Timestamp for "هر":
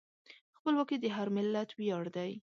1.15-1.27